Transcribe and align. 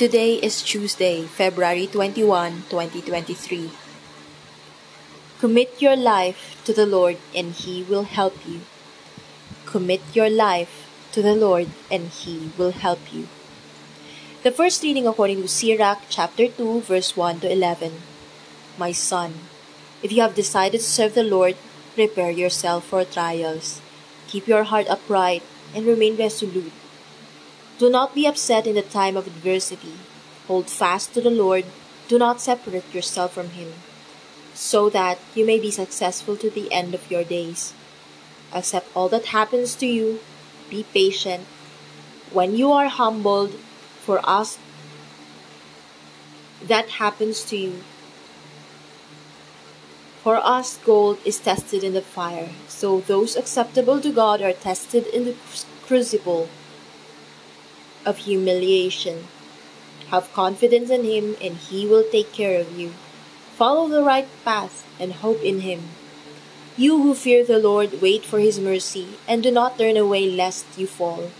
Today 0.00 0.36
is 0.40 0.62
Tuesday, 0.62 1.28
February 1.28 1.86
21, 1.86 2.72
2023. 2.72 3.68
Commit 5.38 5.76
your 5.76 5.94
life 5.94 6.56
to 6.64 6.72
the 6.72 6.86
Lord 6.86 7.18
and 7.36 7.52
He 7.52 7.82
will 7.82 8.04
help 8.04 8.32
you. 8.48 8.62
Commit 9.66 10.00
your 10.14 10.30
life 10.30 10.88
to 11.12 11.20
the 11.20 11.34
Lord 11.36 11.68
and 11.92 12.08
He 12.08 12.48
will 12.56 12.72
help 12.72 13.12
you. 13.12 13.28
The 14.42 14.50
first 14.50 14.82
reading 14.82 15.06
according 15.06 15.42
to 15.42 15.48
Sirach 15.48 16.08
chapter 16.08 16.48
2 16.48 16.80
verse 16.80 17.14
1 17.14 17.40
to 17.40 17.52
11. 17.52 18.00
My 18.78 18.92
son, 18.92 19.34
if 20.02 20.10
you 20.12 20.22
have 20.22 20.34
decided 20.34 20.80
to 20.80 20.86
serve 20.96 21.12
the 21.12 21.28
Lord, 21.28 21.56
prepare 21.94 22.30
yourself 22.30 22.86
for 22.86 23.04
trials. 23.04 23.82
Keep 24.28 24.48
your 24.48 24.64
heart 24.64 24.88
upright 24.88 25.42
and 25.74 25.84
remain 25.84 26.16
resolute. 26.16 26.72
Do 27.80 27.88
not 27.88 28.14
be 28.14 28.26
upset 28.26 28.66
in 28.66 28.74
the 28.74 28.82
time 28.82 29.16
of 29.16 29.26
adversity. 29.26 29.94
Hold 30.48 30.68
fast 30.68 31.14
to 31.14 31.22
the 31.22 31.30
Lord. 31.30 31.64
Do 32.08 32.18
not 32.18 32.38
separate 32.38 32.92
yourself 32.92 33.32
from 33.32 33.56
Him, 33.56 33.72
so 34.52 34.90
that 34.90 35.18
you 35.34 35.46
may 35.46 35.58
be 35.58 35.70
successful 35.70 36.36
to 36.36 36.50
the 36.50 36.70
end 36.70 36.94
of 36.94 37.10
your 37.10 37.24
days. 37.24 37.72
Accept 38.52 38.94
all 38.94 39.08
that 39.08 39.32
happens 39.32 39.74
to 39.76 39.86
you. 39.86 40.20
Be 40.68 40.84
patient. 40.92 41.46
When 42.30 42.54
you 42.54 42.70
are 42.70 42.88
humbled, 42.88 43.56
for 44.04 44.20
us, 44.28 44.58
that 46.60 47.00
happens 47.00 47.42
to 47.44 47.56
you. 47.56 47.82
For 50.22 50.36
us, 50.36 50.76
gold 50.84 51.16
is 51.24 51.40
tested 51.40 51.82
in 51.82 51.94
the 51.94 52.02
fire, 52.02 52.50
so 52.68 53.00
those 53.00 53.36
acceptable 53.36 54.02
to 54.02 54.12
God 54.12 54.42
are 54.42 54.52
tested 54.52 55.06
in 55.06 55.24
the 55.24 55.34
crucible 55.86 56.50
of 58.04 58.18
humiliation. 58.18 59.26
Have 60.10 60.32
confidence 60.32 60.90
in 60.90 61.04
Him, 61.04 61.36
and 61.40 61.56
He 61.56 61.86
will 61.86 62.04
take 62.04 62.32
care 62.32 62.60
of 62.60 62.78
you. 62.78 62.92
Follow 63.54 63.88
the 63.88 64.02
right 64.02 64.28
path 64.44 64.86
and 64.98 65.12
hope 65.14 65.42
in 65.42 65.60
Him. 65.60 65.90
You 66.76 67.02
who 67.02 67.14
fear 67.14 67.44
the 67.44 67.58
Lord, 67.58 68.00
wait 68.00 68.24
for 68.24 68.38
His 68.38 68.58
mercy, 68.58 69.18
and 69.28 69.42
do 69.42 69.50
not 69.50 69.78
turn 69.78 69.96
away 69.96 70.30
lest 70.30 70.66
you 70.78 70.86
fall. 70.86 71.30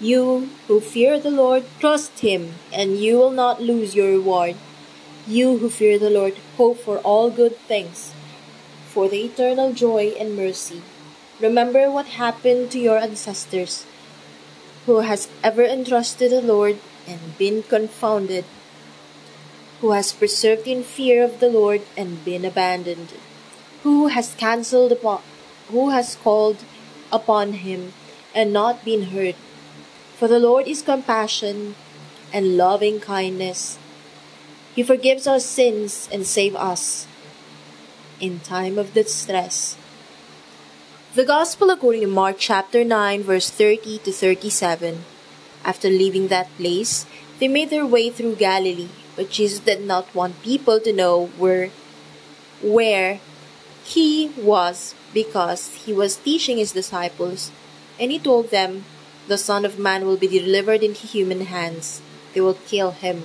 You 0.00 0.50
who 0.66 0.80
fear 0.80 1.20
the 1.20 1.30
Lord, 1.30 1.64
trust 1.78 2.20
Him, 2.20 2.54
and 2.72 2.98
you 2.98 3.18
will 3.18 3.30
not 3.30 3.62
lose 3.62 3.94
your 3.94 4.08
reward. 4.08 4.56
You 5.26 5.58
who 5.58 5.70
fear 5.70 5.98
the 5.98 6.10
Lord, 6.10 6.34
hope 6.56 6.78
for 6.78 6.98
all 6.98 7.30
good 7.30 7.56
things, 7.68 8.12
for 8.88 9.08
the 9.08 9.22
eternal 9.22 9.72
joy 9.72 10.14
and 10.18 10.34
mercy. 10.34 10.82
Remember 11.38 11.90
what 11.90 12.18
happened 12.18 12.70
to 12.72 12.78
your 12.80 12.98
ancestors. 12.98 13.86
Who 14.86 14.98
has 15.00 15.28
ever 15.42 15.64
entrusted 15.64 16.30
the 16.32 16.42
Lord 16.42 16.78
and 17.06 17.36
been 17.38 17.62
confounded? 17.62 18.44
Who 19.80 19.92
has 19.92 20.12
preserved 20.12 20.66
in 20.66 20.82
fear 20.82 21.22
of 21.22 21.40
the 21.40 21.48
Lord 21.48 21.82
and 21.96 22.24
been 22.24 22.44
abandoned? 22.44 23.12
Who 23.82 24.08
has 24.08 24.34
cancelled 24.34 24.92
upon, 24.92 25.22
who 25.68 25.90
has 25.90 26.16
called 26.16 26.58
upon 27.10 27.52
him 27.64 27.92
and 28.34 28.52
not 28.52 28.84
been 28.84 29.14
heard? 29.14 29.34
For 30.16 30.28
the 30.28 30.38
Lord 30.38 30.68
is 30.68 30.82
compassion 30.82 31.74
and 32.32 32.56
loving 32.56 33.00
kindness 33.00 33.78
he 34.74 34.82
forgives 34.82 35.26
our 35.26 35.40
sins 35.40 36.08
and 36.10 36.26
saves 36.26 36.56
us 36.56 37.06
in 38.20 38.40
time 38.40 38.78
of 38.78 38.94
distress. 38.94 39.76
The 41.14 41.24
Gospel 41.24 41.70
according 41.70 42.00
to 42.02 42.06
Mark 42.06 42.36
chapter 42.38 42.84
9 42.84 43.22
verse 43.22 43.50
30 43.50 43.98
to 43.98 44.12
37. 44.12 45.04
After 45.64 45.88
leaving 45.88 46.28
that 46.28 46.48
place, 46.56 47.06
they 47.38 47.48
made 47.48 47.70
their 47.70 47.86
way 47.86 48.10
through 48.10 48.36
Galilee, 48.36 48.88
but 49.14 49.30
Jesus 49.30 49.58
did 49.60 49.84
not 49.84 50.14
want 50.14 50.42
people 50.42 50.80
to 50.80 50.92
know 50.92 51.26
where 51.36 51.70
where 52.62 53.20
he 53.84 54.32
was 54.38 54.94
because 55.12 55.84
he 55.84 55.92
was 55.92 56.16
teaching 56.16 56.56
his 56.56 56.72
disciples, 56.72 57.52
and 58.00 58.10
he 58.10 58.18
told 58.18 58.50
them, 58.50 58.84
The 59.28 59.36
Son 59.36 59.64
of 59.64 59.78
Man 59.78 60.06
will 60.06 60.16
be 60.16 60.28
delivered 60.28 60.82
into 60.82 61.06
human 61.06 61.42
hands. 61.52 62.00
They 62.32 62.40
will 62.40 62.58
kill 62.66 62.92
him 62.92 63.24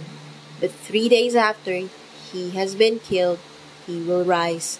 but 0.59 0.71
three 0.71 1.09
days 1.09 1.35
after 1.35 1.87
he 2.31 2.51
has 2.51 2.75
been 2.75 2.99
killed, 2.99 3.39
he 3.85 4.01
will 4.01 4.25
rise. 4.25 4.79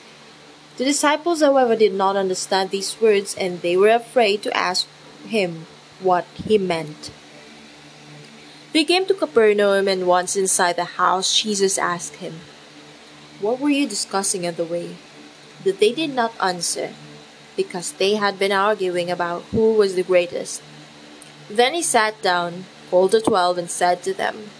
The 0.77 0.85
disciples, 0.85 1.41
however, 1.41 1.75
did 1.75 1.93
not 1.93 2.15
understand 2.15 2.69
these 2.69 3.01
words, 3.01 3.35
and 3.35 3.61
they 3.61 3.75
were 3.75 3.89
afraid 3.89 4.43
to 4.43 4.55
ask 4.55 4.87
him 5.25 5.65
what 5.99 6.25
he 6.45 6.57
meant. 6.57 7.11
They 8.73 8.83
came 8.83 9.05
to 9.07 9.15
Capernaum, 9.15 9.87
and 9.87 10.05
once 10.05 10.35
inside 10.35 10.75
the 10.75 11.01
house, 11.01 11.33
Jesus 11.33 11.77
asked 11.77 12.17
him, 12.17 12.41
What 13.41 13.59
were 13.59 13.73
you 13.73 13.87
discussing 13.87 14.45
on 14.45 14.53
the 14.53 14.65
way? 14.65 14.97
But 15.63 15.79
they 15.79 15.93
did 15.93 16.13
not 16.13 16.37
answer, 16.39 16.93
because 17.55 17.93
they 17.93 18.15
had 18.15 18.37
been 18.37 18.51
arguing 18.51 19.09
about 19.09 19.49
who 19.49 19.73
was 19.73 19.95
the 19.95 20.03
greatest. 20.03 20.61
Then 21.49 21.73
he 21.73 21.81
sat 21.81 22.21
down, 22.21 22.65
called 22.91 23.11
the 23.11 23.21
twelve, 23.21 23.57
and 23.57 23.71
said 23.71 24.03
to 24.03 24.13
them, 24.13 24.51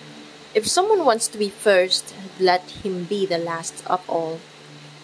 if 0.56 0.66
someone 0.66 1.06
wants 1.06 1.28
to 1.28 1.38
be 1.38 1.50
first, 1.50 2.16
let 2.40 2.82
him 2.82 3.04
be 3.04 3.28
the 3.28 3.38
last 3.38 3.86
of 3.86 4.02
all, 4.10 4.40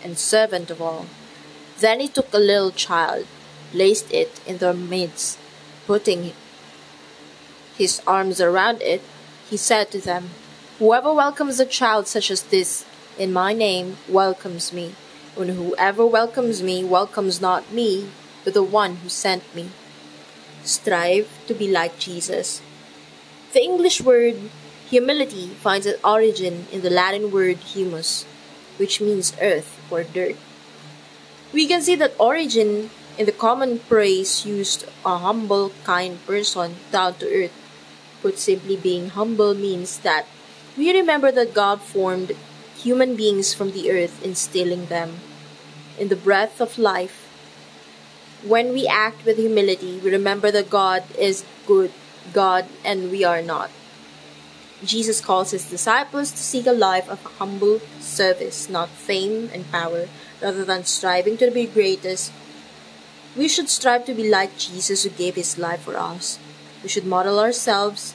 and 0.04 0.18
servant 0.18 0.70
of 0.70 0.82
all. 0.82 1.06
Then 1.80 2.00
he 2.00 2.08
took 2.08 2.34
a 2.34 2.38
little 2.38 2.72
child, 2.72 3.26
placed 3.72 4.12
it 4.12 4.40
in 4.46 4.58
their 4.58 4.74
midst, 4.74 5.40
putting 5.88 6.34
his 7.78 8.02
arms 8.06 8.40
around 8.40 8.82
it, 8.82 9.02
he 9.50 9.58
said 9.58 9.92
to 9.92 10.00
them, 10.00 10.30
Whoever 10.80 11.14
welcomes 11.14 11.60
a 11.60 11.66
child 11.66 12.08
such 12.08 12.30
as 12.30 12.44
this 12.44 12.86
in 13.18 13.34
my 13.34 13.54
name 13.54 13.98
welcomes 14.08 14.74
me, 14.74 14.96
and 15.38 15.52
whoever 15.52 16.06
welcomes 16.06 16.62
me 16.62 16.84
welcomes 16.84 17.42
not 17.42 17.72
me, 17.72 18.10
but 18.44 18.54
the 18.54 18.64
one 18.64 18.98
who 18.98 19.10
sent 19.10 19.44
me. 19.56 19.70
Strive 20.64 21.30
to 21.48 21.54
be 21.54 21.68
like 21.68 22.00
Jesus. 22.00 22.62
The 23.54 23.62
English 23.62 24.02
word 24.02 24.50
Humility 24.94 25.48
finds 25.48 25.88
its 25.88 26.00
origin 26.04 26.68
in 26.72 26.84
the 26.84 26.92
Latin 26.92 27.32
word 27.32 27.58
humus, 27.58 28.26
which 28.78 29.02
means 29.02 29.36
earth 29.42 29.80
or 29.92 30.04
dirt. 30.04 30.36
We 31.54 31.68
can 31.68 31.82
see 31.82 31.96
that 31.96 32.18
origin 32.18 32.90
in 33.18 33.26
the 33.26 33.32
common 33.32 33.78
phrase 33.78 34.46
used 34.46 34.86
a 35.06 35.18
humble, 35.18 35.72
kind 35.84 36.18
person 36.26 36.78
down 36.92 37.16
to 37.22 37.30
earth. 37.30 37.54
Put 38.22 38.40
simply, 38.40 38.76
being 38.76 39.10
humble 39.10 39.54
means 39.54 40.00
that 40.00 40.26
we 40.78 40.92
remember 40.92 41.32
that 41.32 41.54
God 41.54 41.82
formed 41.82 42.32
human 42.76 43.16
beings 43.16 43.54
from 43.54 43.72
the 43.72 43.92
earth, 43.92 44.24
instilling 44.24 44.88
them 44.88 45.20
in 46.00 46.08
the 46.10 46.16
breath 46.16 46.60
of 46.60 46.78
life. 46.78 47.30
When 48.42 48.74
we 48.74 48.88
act 48.88 49.24
with 49.26 49.38
humility, 49.38 50.00
we 50.04 50.10
remember 50.10 50.52
that 50.52 50.70
God 50.70 51.04
is 51.18 51.46
good, 51.68 51.92
God, 52.34 52.66
and 52.84 53.12
we 53.12 53.24
are 53.24 53.42
not. 53.42 53.70
Jesus 54.86 55.22
calls 55.22 55.52
his 55.52 55.70
disciples 55.70 56.32
to 56.32 56.38
seek 56.38 56.68
a 56.68 56.72
life 56.72 57.10
of 57.10 57.24
humble 57.40 57.80
service, 58.00 58.70
not 58.70 58.90
fame 58.90 59.50
and 59.54 59.72
power, 59.72 60.08
rather 60.42 60.66
than 60.66 60.86
striving 60.86 61.38
to 61.38 61.52
be 61.52 61.66
greatest. 61.66 62.32
We 63.36 63.48
should 63.48 63.70
strive 63.70 64.06
to 64.06 64.14
be 64.14 64.30
like 64.30 64.58
Jesus 64.58 65.04
who 65.04 65.10
gave 65.10 65.36
his 65.36 65.58
life 65.58 65.82
for 65.82 65.98
us. 65.98 66.38
We 66.84 66.90
should 66.90 67.06
model 67.06 67.40
ourselves 67.40 68.14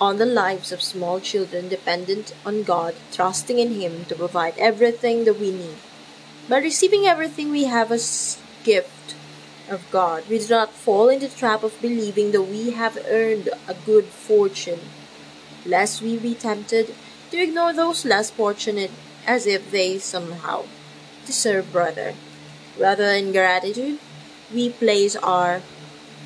on 0.00 0.18
the 0.18 0.26
lives 0.26 0.70
of 0.70 0.80
small 0.80 1.20
children 1.20 1.68
dependent 1.68 2.32
on 2.46 2.62
God, 2.62 2.94
trusting 3.12 3.58
in 3.58 3.72
Him 3.80 4.04
to 4.04 4.14
provide 4.14 4.56
everything 4.56 5.24
that 5.24 5.40
we 5.40 5.50
need. 5.50 5.76
By 6.48 6.58
receiving 6.58 7.04
everything 7.04 7.50
we 7.50 7.64
have 7.64 7.90
as 7.90 8.38
gift 8.62 9.16
of 9.68 9.90
God, 9.90 10.24
we 10.28 10.38
do 10.38 10.48
not 10.48 10.72
fall 10.72 11.08
into 11.08 11.28
the 11.28 11.34
trap 11.34 11.62
of 11.62 11.80
believing 11.82 12.32
that 12.32 12.42
we 12.42 12.70
have 12.70 12.96
earned 13.08 13.50
a 13.66 13.74
good 13.74 14.06
fortune 14.06 14.80
lest 15.68 16.00
we 16.00 16.16
be 16.16 16.34
tempted 16.34 16.94
to 17.30 17.36
ignore 17.36 17.72
those 17.72 18.04
less 18.04 18.30
fortunate 18.30 18.90
as 19.26 19.46
if 19.46 19.70
they 19.70 19.98
somehow 19.98 20.64
deserve 21.26 21.72
better. 21.72 22.14
Rather 22.78 23.12
in 23.12 23.32
gratitude, 23.32 23.98
we 24.52 24.70
place 24.70 25.14
our 25.16 25.60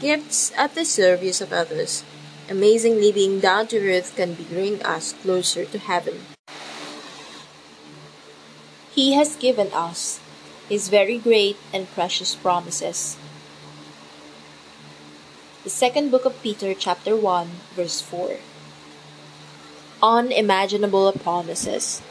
gifts 0.00 0.52
at 0.56 0.74
the 0.74 0.84
service 0.84 1.40
of 1.40 1.52
others. 1.52 2.04
Amazingly, 2.48 3.10
being 3.10 3.40
down 3.40 3.66
to 3.66 3.82
earth 3.82 4.14
can 4.14 4.34
bring 4.34 4.82
us 4.82 5.12
closer 5.12 5.64
to 5.64 5.78
heaven. 5.78 6.20
He 8.94 9.14
has 9.14 9.34
given 9.36 9.72
us 9.72 10.20
His 10.68 10.88
very 10.88 11.18
great 11.18 11.56
and 11.72 11.90
precious 11.90 12.34
promises. 12.34 13.16
The 15.64 15.70
second 15.70 16.10
book 16.10 16.24
of 16.24 16.40
Peter, 16.42 16.74
chapter 16.74 17.16
1, 17.16 17.50
verse 17.74 18.00
4 18.00 18.51
unimaginable 20.02 21.12
promises. 21.12 22.02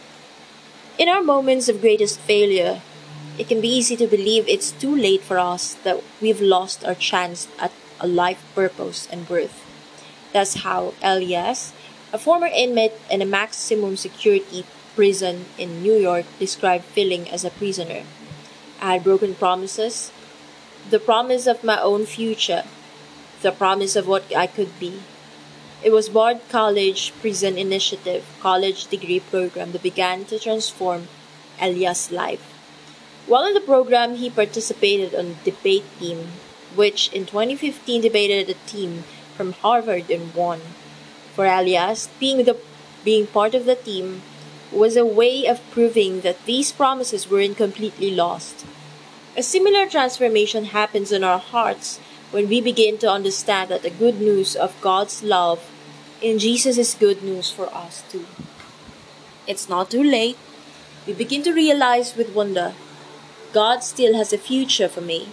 In 0.98 1.10
our 1.10 1.22
moments 1.22 1.68
of 1.68 1.82
greatest 1.82 2.20
failure, 2.20 2.82
it 3.38 3.48
can 3.48 3.62
be 3.62 3.68
easy 3.68 3.96
to 3.98 4.08
believe 4.08 4.48
it's 4.48 4.72
too 4.72 4.96
late 4.96 5.22
for 5.22 5.38
us 5.38 5.74
that 5.84 6.02
we've 6.22 6.42
lost 6.42 6.86
our 6.86 6.96
chance 6.96 7.48
at 7.60 7.72
a 8.00 8.08
life 8.08 8.44
purpose 8.56 9.08
and 9.12 9.30
worth. 9.30 9.66
That's 10.32 10.64
how 10.64 10.94
Elias 11.04 11.74
A 12.14 12.20
former 12.20 12.52
inmate 12.52 12.92
in 13.10 13.22
a 13.22 13.26
maximum 13.26 13.96
security 13.96 14.66
prison 14.96 15.46
in 15.58 15.82
New 15.82 15.96
York 15.96 16.26
described 16.40 16.84
feeling 16.84 17.30
as 17.32 17.46
a 17.46 17.50
prisoner. 17.56 18.04
I 18.82 19.00
had 19.00 19.04
broken 19.06 19.34
promises, 19.34 20.12
the 20.90 21.00
promise 21.00 21.48
of 21.48 21.64
my 21.64 21.80
own 21.80 22.06
future, 22.06 22.64
the 23.42 23.54
promise 23.54 23.96
of 23.96 24.10
what 24.12 24.28
I 24.36 24.46
could 24.46 24.78
be. 24.78 25.00
It 25.84 25.92
was 25.92 26.10
Bard 26.10 26.42
College 26.48 27.12
Prison 27.22 27.58
Initiative 27.58 28.24
college 28.40 28.86
degree 28.86 29.20
program 29.20 29.72
that 29.72 29.82
began 29.82 30.26
to 30.26 30.38
transform 30.38 31.08
Elias' 31.60 32.12
life. 32.12 32.44
While 33.26 33.48
in 33.48 33.56
the 33.56 33.62
program, 33.62 34.18
he 34.18 34.30
participated 34.30 35.16
on 35.16 35.30
the 35.44 35.52
debate 35.52 35.86
team, 36.00 36.34
which 36.76 37.12
in 37.12 37.26
2015 37.26 38.00
debated 38.00 38.48
a 38.48 38.70
team 38.70 39.06
from 39.36 39.54
Harvard 39.54 40.12
and 40.12 40.32
won. 40.36 40.62
For 41.34 41.48
Elias, 41.48 42.10
being 42.20 42.46
the 42.46 42.58
being 43.04 43.26
part 43.26 43.56
of 43.56 43.66
the 43.66 43.74
team 43.74 44.22
was 44.72 44.96
a 44.96 45.04
way 45.04 45.48
of 45.48 45.68
proving 45.72 46.22
that 46.22 46.46
these 46.46 46.72
promises 46.72 47.28
weren't 47.28 47.58
completely 47.58 48.12
lost. 48.12 48.68
A 49.36 49.42
similar 49.42 49.90
transformation 49.90 50.66
happens 50.66 51.12
in 51.12 51.24
our 51.24 51.40
hearts 51.40 52.00
when 52.30 52.48
we 52.48 52.62
begin 52.62 53.00
to 53.00 53.12
understand 53.12 53.72
that 53.72 53.82
the 53.82 53.90
good 53.90 54.22
news 54.22 54.56
of 54.56 54.80
God's 54.80 55.24
love 55.24 55.71
in 56.22 56.40
Jesus 56.40 56.78
is 56.78 56.94
good 56.94 57.24
news 57.24 57.50
for 57.50 57.74
us 57.74 58.04
too. 58.12 58.26
It's 59.48 59.68
not 59.68 59.92
too 59.92 60.04
late. 60.04 60.38
We 61.08 61.14
begin 61.14 61.44
to 61.44 61.54
realize 61.54 62.16
with 62.16 62.36
wonder 62.36 62.74
God 63.54 63.84
still 63.84 64.16
has 64.16 64.32
a 64.32 64.38
future 64.38 64.88
for 64.88 65.02
me, 65.02 65.30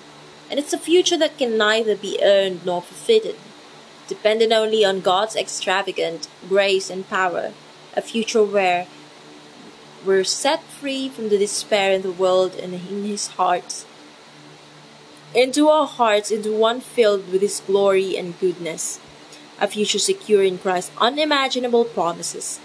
and 0.50 0.58
it's 0.58 0.72
a 0.72 0.78
future 0.78 1.16
that 1.18 1.38
can 1.38 1.56
neither 1.56 1.94
be 1.94 2.18
earned 2.22 2.64
nor 2.64 2.82
forfeited, 2.82 3.36
dependent 4.08 4.52
only 4.52 4.84
on 4.84 5.00
God's 5.00 5.36
extravagant 5.36 6.28
grace 6.48 6.90
and 6.90 7.08
power, 7.08 7.52
a 7.94 8.02
future 8.02 8.42
where 8.42 8.86
we're 10.04 10.24
set 10.24 10.62
free 10.64 11.08
from 11.08 11.28
the 11.28 11.38
despair 11.38 11.92
in 11.92 12.02
the 12.02 12.10
world 12.10 12.54
and 12.54 12.74
in 12.74 13.04
His 13.04 13.28
heart 13.28 13.84
into 15.34 15.68
our 15.68 15.86
hearts 15.86 16.30
into 16.30 16.56
one 16.56 16.80
filled 16.80 17.30
with 17.30 17.42
His 17.42 17.60
glory 17.60 18.16
and 18.16 18.38
goodness, 18.40 18.98
a 19.60 19.68
future 19.68 19.98
secure 19.98 20.42
in 20.42 20.58
Christ's 20.58 20.92
unimaginable 20.98 21.84
promises, 21.84 22.60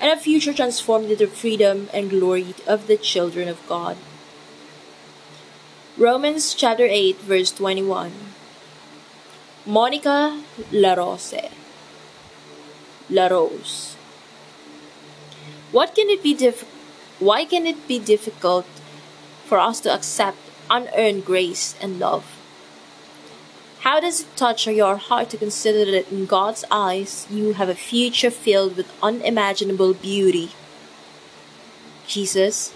and 0.00 0.10
a 0.10 0.20
future 0.20 0.52
transformed 0.52 1.10
into 1.10 1.26
the 1.26 1.30
freedom 1.30 1.88
and 1.92 2.10
glory 2.10 2.54
of 2.66 2.86
the 2.86 2.96
children 2.96 3.48
of 3.48 3.66
God. 3.66 3.96
Romans 5.96 6.54
chapter 6.54 6.86
8 6.90 7.20
verse 7.20 7.52
21 7.52 8.10
Monica 9.64 10.42
La 10.72 10.94
Rose 10.94 11.34
LaRose 13.08 13.94
What 15.70 15.94
can 15.94 16.10
it 16.10 16.22
be 16.22 16.34
why 17.20 17.44
can 17.44 17.66
it 17.66 17.86
be 17.86 18.00
difficult 18.00 18.66
for 19.44 19.60
us 19.60 19.78
to 19.80 19.94
accept 19.94 20.38
unearned 20.70 21.24
grace 21.24 21.76
and 21.80 21.98
love. 21.98 22.43
How 23.84 24.00
does 24.00 24.22
it 24.22 24.34
touch 24.34 24.66
your 24.66 24.96
heart 24.96 25.28
to 25.28 25.36
consider 25.36 25.84
that 25.90 26.10
in 26.10 26.24
God's 26.24 26.64
eyes 26.70 27.26
you 27.28 27.52
have 27.52 27.68
a 27.68 27.74
future 27.74 28.30
filled 28.30 28.78
with 28.78 28.90
unimaginable 29.02 29.92
beauty? 29.92 30.52
Jesus, 32.06 32.72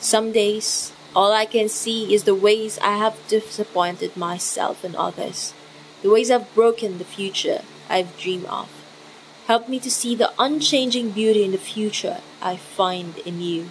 some 0.00 0.32
days 0.32 0.92
all 1.14 1.32
I 1.32 1.44
can 1.44 1.68
see 1.68 2.12
is 2.12 2.24
the 2.24 2.34
ways 2.34 2.76
I 2.82 2.96
have 2.96 3.28
disappointed 3.28 4.16
myself 4.16 4.82
and 4.82 4.96
others, 4.96 5.54
the 6.02 6.10
ways 6.10 6.28
I've 6.28 6.52
broken 6.56 6.98
the 6.98 7.04
future 7.04 7.62
I've 7.88 8.18
dreamed 8.18 8.46
of. 8.46 8.68
Help 9.46 9.68
me 9.68 9.78
to 9.78 9.90
see 9.92 10.16
the 10.16 10.32
unchanging 10.40 11.10
beauty 11.10 11.44
in 11.44 11.52
the 11.52 11.66
future 11.72 12.18
I 12.42 12.56
find 12.56 13.16
in 13.18 13.40
you. 13.40 13.70